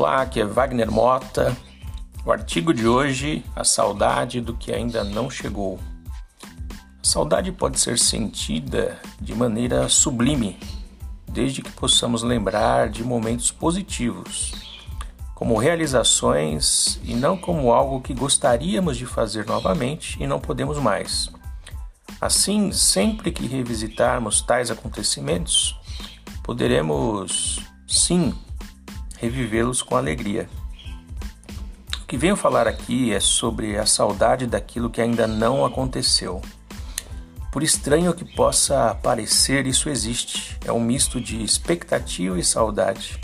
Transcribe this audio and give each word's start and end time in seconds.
Olá, 0.00 0.22
aqui 0.22 0.40
é 0.40 0.44
Wagner 0.44 0.88
Mota. 0.88 1.56
O 2.24 2.30
artigo 2.30 2.72
de 2.72 2.86
hoje, 2.86 3.44
a 3.56 3.64
saudade 3.64 4.40
do 4.40 4.54
que 4.54 4.72
ainda 4.72 5.02
não 5.02 5.28
chegou. 5.28 5.76
A 7.02 7.02
saudade 7.02 7.50
pode 7.50 7.80
ser 7.80 7.98
sentida 7.98 8.96
de 9.20 9.34
maneira 9.34 9.88
sublime, 9.88 10.56
desde 11.26 11.62
que 11.62 11.72
possamos 11.72 12.22
lembrar 12.22 12.88
de 12.90 13.02
momentos 13.02 13.50
positivos, 13.50 14.52
como 15.34 15.58
realizações 15.58 17.00
e 17.02 17.12
não 17.16 17.36
como 17.36 17.72
algo 17.72 18.00
que 18.00 18.14
gostaríamos 18.14 18.96
de 18.96 19.04
fazer 19.04 19.46
novamente 19.46 20.16
e 20.22 20.28
não 20.28 20.38
podemos 20.38 20.78
mais. 20.78 21.28
Assim, 22.20 22.70
sempre 22.70 23.32
que 23.32 23.48
revisitarmos 23.48 24.42
tais 24.42 24.70
acontecimentos, 24.70 25.76
poderemos 26.44 27.58
sim 27.88 28.32
revivê-los 29.20 29.82
com 29.82 29.96
alegria. 29.96 30.48
O 32.02 32.06
que 32.06 32.16
venho 32.16 32.36
falar 32.36 32.66
aqui 32.66 33.12
é 33.12 33.20
sobre 33.20 33.76
a 33.76 33.84
saudade 33.84 34.46
daquilo 34.46 34.88
que 34.88 35.00
ainda 35.00 35.26
não 35.26 35.64
aconteceu. 35.64 36.40
Por 37.52 37.62
estranho 37.62 38.14
que 38.14 38.24
possa 38.24 38.94
parecer, 39.02 39.66
isso 39.66 39.88
existe. 39.88 40.58
É 40.64 40.72
um 40.72 40.80
misto 40.80 41.20
de 41.20 41.42
expectativa 41.42 42.38
e 42.38 42.44
saudade. 42.44 43.20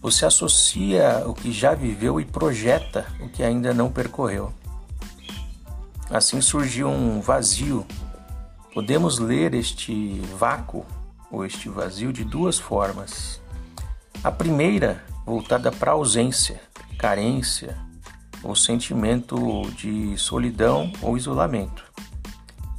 Você 0.00 0.26
associa 0.26 1.22
o 1.26 1.34
que 1.34 1.52
já 1.52 1.74
viveu 1.74 2.20
e 2.20 2.24
projeta 2.24 3.06
o 3.20 3.28
que 3.28 3.42
ainda 3.42 3.72
não 3.72 3.90
percorreu. 3.90 4.52
Assim 6.10 6.40
surgiu 6.40 6.88
um 6.88 7.20
vazio. 7.20 7.86
Podemos 8.74 9.18
ler 9.18 9.54
este 9.54 10.20
vácuo 10.36 10.84
ou 11.30 11.44
este 11.44 11.68
vazio 11.68 12.12
de 12.12 12.24
duas 12.24 12.58
formas. 12.58 13.40
A 14.24 14.30
primeira, 14.30 15.02
voltada 15.26 15.72
para 15.72 15.90
ausência, 15.90 16.60
carência 16.96 17.76
ou 18.40 18.54
sentimento 18.54 19.36
de 19.76 20.16
solidão 20.16 20.92
ou 21.02 21.16
isolamento. 21.16 21.84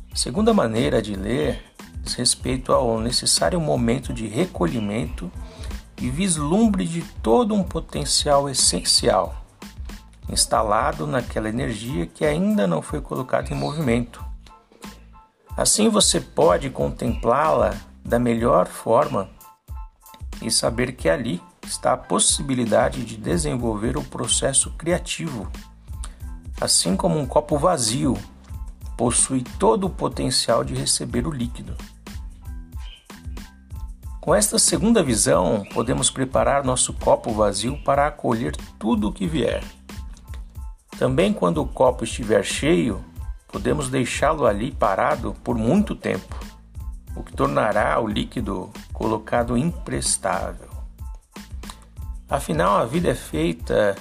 A 0.09 0.15
segunda 0.15 0.53
maneira 0.53 1.01
de 1.01 1.15
ler 1.15 1.61
diz 2.01 2.13
respeito 2.13 2.71
ao 2.71 2.97
necessário 2.97 3.59
momento 3.59 4.13
de 4.13 4.25
recolhimento 4.25 5.29
e 6.01 6.09
vislumbre 6.09 6.85
de 6.85 7.01
todo 7.21 7.53
um 7.53 7.61
potencial 7.61 8.49
essencial 8.49 9.43
instalado 10.29 11.05
naquela 11.05 11.49
energia 11.49 12.05
que 12.05 12.23
ainda 12.23 12.65
não 12.65 12.81
foi 12.81 13.01
colocada 13.01 13.53
em 13.53 13.57
movimento. 13.57 14.23
Assim 15.57 15.89
você 15.89 16.21
pode 16.21 16.69
contemplá-la 16.69 17.75
da 18.03 18.17
melhor 18.17 18.65
forma 18.65 19.29
e 20.43 20.51
saber 20.51 20.93
que 20.93 21.09
ali 21.09 21.41
está 21.65 21.93
a 21.93 21.97
possibilidade 21.97 23.03
de 23.05 23.17
desenvolver 23.17 23.97
o 23.97 24.03
processo 24.03 24.71
criativo. 24.71 25.49
Assim 26.59 26.95
como 26.95 27.17
um 27.17 27.25
copo 27.25 27.57
vazio 27.57 28.17
possui 28.97 29.43
todo 29.57 29.87
o 29.87 29.89
potencial 29.89 30.63
de 30.63 30.73
receber 30.73 31.25
o 31.25 31.31
líquido. 31.31 31.75
Com 34.21 34.33
esta 34.33 34.57
segunda 34.57 35.03
visão, 35.03 35.65
podemos 35.73 36.09
preparar 36.09 36.63
nosso 36.63 36.93
copo 36.93 37.33
vazio 37.33 37.77
para 37.83 38.07
acolher 38.07 38.55
tudo 38.79 39.09
o 39.09 39.11
que 39.11 39.27
vier. 39.27 39.63
Também, 40.97 41.33
quando 41.33 41.61
o 41.61 41.67
copo 41.67 42.03
estiver 42.03 42.43
cheio, 42.43 43.03
podemos 43.51 43.89
deixá-lo 43.89 44.45
ali 44.45 44.71
parado 44.71 45.33
por 45.43 45.57
muito 45.57 45.95
tempo 45.95 46.53
o 47.15 47.23
que 47.23 47.33
tornará 47.33 47.99
o 47.99 48.07
líquido 48.07 48.71
colocado 48.93 49.57
imprestável. 49.57 50.69
Afinal, 52.29 52.77
a 52.77 52.85
vida 52.85 53.09
é 53.09 53.15
feita 53.15 53.95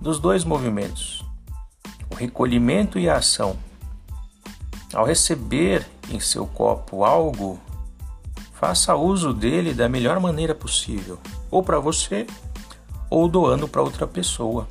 dos 0.00 0.20
dois 0.20 0.44
movimentos, 0.44 1.24
o 2.10 2.14
recolhimento 2.14 2.98
e 2.98 3.08
a 3.08 3.16
ação. 3.16 3.56
Ao 4.94 5.04
receber 5.04 5.86
em 6.10 6.20
seu 6.20 6.46
copo 6.46 7.04
algo, 7.04 7.58
faça 8.54 8.94
uso 8.94 9.32
dele 9.32 9.72
da 9.72 9.88
melhor 9.88 10.20
maneira 10.20 10.54
possível, 10.54 11.18
ou 11.50 11.62
para 11.62 11.78
você, 11.78 12.26
ou 13.08 13.28
doando 13.28 13.66
para 13.66 13.82
outra 13.82 14.06
pessoa. 14.06 14.68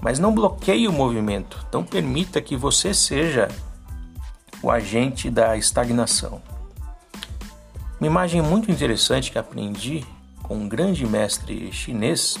Mas 0.00 0.18
não 0.18 0.34
bloqueie 0.34 0.88
o 0.88 0.92
movimento, 0.92 1.64
não 1.72 1.84
permita 1.84 2.40
que 2.40 2.56
você 2.56 2.92
seja 2.92 3.48
o 4.62 4.70
agente 4.70 5.30
da 5.30 5.56
estagnação. 5.56 6.51
Uma 8.02 8.08
imagem 8.08 8.42
muito 8.42 8.68
interessante 8.68 9.30
que 9.30 9.38
aprendi 9.38 10.04
com 10.42 10.56
um 10.56 10.68
grande 10.68 11.06
mestre 11.06 11.72
chinês 11.72 12.36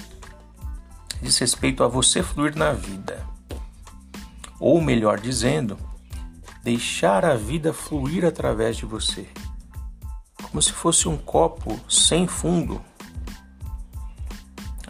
diz 1.22 1.38
respeito 1.38 1.84
a 1.84 1.86
você 1.86 2.20
fluir 2.20 2.56
na 2.56 2.72
vida. 2.72 3.24
Ou 4.58 4.80
melhor 4.80 5.20
dizendo, 5.20 5.78
deixar 6.64 7.24
a 7.24 7.36
vida 7.36 7.72
fluir 7.72 8.24
através 8.24 8.76
de 8.76 8.84
você. 8.84 9.28
Como 10.42 10.60
se 10.60 10.72
fosse 10.72 11.08
um 11.08 11.16
copo 11.16 11.78
sem 11.88 12.26
fundo. 12.26 12.82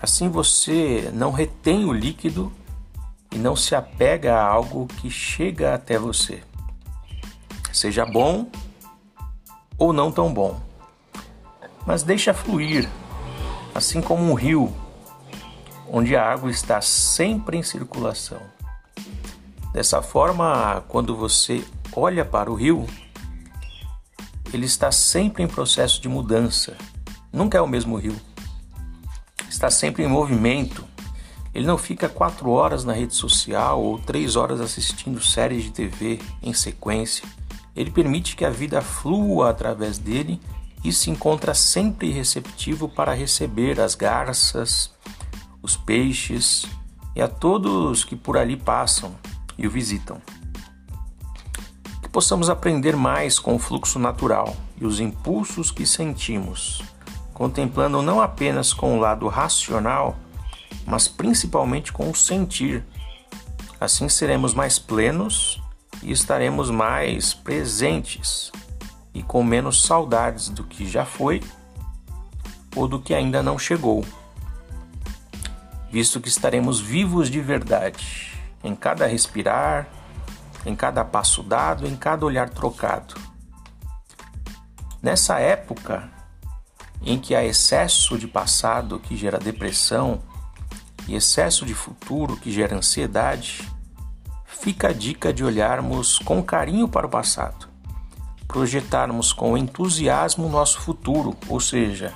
Assim 0.00 0.30
você 0.30 1.10
não 1.12 1.32
retém 1.32 1.84
o 1.84 1.92
líquido 1.92 2.50
e 3.30 3.36
não 3.36 3.54
se 3.54 3.74
apega 3.74 4.36
a 4.36 4.46
algo 4.46 4.86
que 4.86 5.10
chega 5.10 5.74
até 5.74 5.98
você. 5.98 6.42
Seja 7.70 8.06
bom 8.06 8.50
ou 9.82 9.92
não 9.92 10.12
tão 10.12 10.32
bom. 10.32 10.60
Mas 11.84 12.04
deixa 12.04 12.32
fluir, 12.32 12.88
assim 13.74 14.00
como 14.00 14.22
um 14.22 14.34
rio, 14.34 14.72
onde 15.90 16.14
a 16.14 16.24
água 16.24 16.52
está 16.52 16.80
sempre 16.80 17.56
em 17.56 17.64
circulação. 17.64 18.40
Dessa 19.72 20.00
forma, 20.00 20.84
quando 20.86 21.16
você 21.16 21.64
olha 21.96 22.24
para 22.24 22.48
o 22.48 22.54
rio, 22.54 22.86
ele 24.54 24.66
está 24.66 24.92
sempre 24.92 25.42
em 25.42 25.48
processo 25.48 26.00
de 26.00 26.08
mudança. 26.08 26.76
Nunca 27.32 27.58
é 27.58 27.60
o 27.60 27.66
mesmo 27.66 27.96
rio. 27.96 28.14
Está 29.48 29.68
sempre 29.68 30.04
em 30.04 30.08
movimento. 30.08 30.84
Ele 31.52 31.66
não 31.66 31.76
fica 31.76 32.08
quatro 32.08 32.50
horas 32.50 32.84
na 32.84 32.92
rede 32.92 33.16
social 33.16 33.82
ou 33.82 33.98
três 33.98 34.36
horas 34.36 34.60
assistindo 34.60 35.20
séries 35.20 35.64
de 35.64 35.72
TV 35.72 36.20
em 36.40 36.54
sequência 36.54 37.26
ele 37.74 37.90
permite 37.90 38.36
que 38.36 38.44
a 38.44 38.50
vida 38.50 38.82
flua 38.82 39.50
através 39.50 39.98
dele 39.98 40.40
e 40.84 40.92
se 40.92 41.10
encontra 41.10 41.54
sempre 41.54 42.10
receptivo 42.10 42.88
para 42.88 43.14
receber 43.14 43.80
as 43.80 43.94
garças, 43.94 44.92
os 45.62 45.76
peixes 45.76 46.66
e 47.14 47.22
a 47.22 47.28
todos 47.28 48.04
que 48.04 48.16
por 48.16 48.36
ali 48.36 48.56
passam 48.56 49.14
e 49.56 49.66
o 49.66 49.70
visitam. 49.70 50.20
Que 52.02 52.08
possamos 52.08 52.50
aprender 52.50 52.96
mais 52.96 53.38
com 53.38 53.54
o 53.54 53.58
fluxo 53.58 53.98
natural 53.98 54.56
e 54.78 54.84
os 54.84 54.98
impulsos 54.98 55.70
que 55.70 55.86
sentimos, 55.86 56.82
contemplando 57.32 58.02
não 58.02 58.20
apenas 58.20 58.72
com 58.72 58.96
o 58.96 59.00
lado 59.00 59.28
racional, 59.28 60.16
mas 60.84 61.06
principalmente 61.06 61.92
com 61.92 62.10
o 62.10 62.14
sentir. 62.14 62.84
Assim 63.80 64.08
seremos 64.08 64.52
mais 64.52 64.78
plenos 64.78 65.61
e 66.02 66.10
estaremos 66.10 66.70
mais 66.70 67.32
presentes 67.32 68.50
e 69.14 69.22
com 69.22 69.42
menos 69.42 69.82
saudades 69.82 70.48
do 70.48 70.64
que 70.64 70.88
já 70.88 71.04
foi 71.04 71.42
ou 72.74 72.88
do 72.88 73.00
que 73.00 73.14
ainda 73.14 73.42
não 73.42 73.58
chegou, 73.58 74.04
visto 75.90 76.20
que 76.20 76.28
estaremos 76.28 76.80
vivos 76.80 77.30
de 77.30 77.40
verdade 77.40 78.32
em 78.64 78.74
cada 78.74 79.06
respirar, 79.06 79.88
em 80.64 80.74
cada 80.74 81.04
passo 81.04 81.42
dado, 81.42 81.86
em 81.86 81.96
cada 81.96 82.24
olhar 82.24 82.48
trocado. 82.48 83.14
Nessa 85.02 85.38
época 85.38 86.08
em 87.04 87.18
que 87.18 87.34
há 87.34 87.44
excesso 87.44 88.16
de 88.16 88.28
passado 88.28 89.00
que 89.00 89.16
gera 89.16 89.38
depressão 89.38 90.22
e 91.08 91.16
excesso 91.16 91.66
de 91.66 91.74
futuro 91.74 92.36
que 92.36 92.52
gera 92.52 92.76
ansiedade, 92.76 93.68
fica 94.62 94.90
a 94.90 94.92
dica 94.92 95.32
de 95.32 95.44
olharmos 95.44 96.20
com 96.20 96.40
carinho 96.40 96.86
para 96.86 97.04
o 97.04 97.10
passado, 97.10 97.66
projetarmos 98.46 99.32
com 99.32 99.58
entusiasmo 99.58 100.46
o 100.46 100.48
nosso 100.48 100.80
futuro, 100.80 101.36
ou 101.48 101.58
seja, 101.58 102.12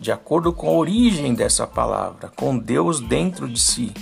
de 0.00 0.10
acordo 0.10 0.52
com 0.52 0.66
a 0.66 0.72
origem 0.72 1.36
dessa 1.36 1.68
palavra, 1.68 2.32
com 2.34 2.58
Deus 2.58 2.98
dentro 2.98 3.48
de 3.48 3.60
si. 3.60 3.94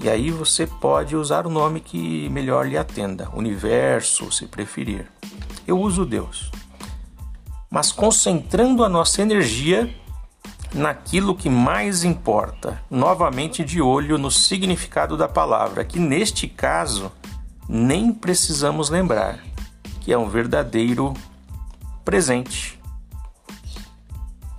E 0.00 0.08
aí 0.08 0.30
você 0.30 0.66
pode 0.66 1.14
usar 1.14 1.46
o 1.46 1.50
nome 1.50 1.80
que 1.80 2.30
melhor 2.30 2.66
lhe 2.66 2.78
atenda, 2.78 3.28
universo, 3.34 4.32
se 4.32 4.46
preferir. 4.46 5.06
Eu 5.66 5.78
uso 5.78 6.06
Deus. 6.06 6.50
Mas 7.70 7.92
concentrando 7.92 8.82
a 8.82 8.88
nossa 8.88 9.20
energia 9.20 9.94
naquilo 10.76 11.34
que 11.34 11.48
mais 11.48 12.04
importa, 12.04 12.80
novamente 12.90 13.64
de 13.64 13.80
olho 13.80 14.18
no 14.18 14.30
significado 14.30 15.16
da 15.16 15.26
palavra, 15.26 15.84
que 15.84 15.98
neste 15.98 16.46
caso 16.46 17.10
nem 17.68 18.12
precisamos 18.12 18.90
lembrar, 18.90 19.40
que 20.00 20.12
é 20.12 20.18
um 20.18 20.28
verdadeiro 20.28 21.14
presente. 22.04 22.78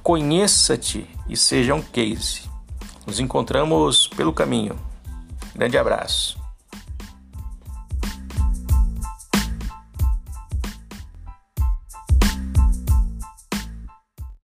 Conheça-te 0.01 1.07
e 1.29 1.37
seja 1.37 1.75
um 1.75 1.81
case. 1.81 2.49
Nos 3.05 3.19
encontramos 3.19 4.07
pelo 4.07 4.33
caminho. 4.33 4.75
Grande 5.55 5.77
abraço. 5.77 6.36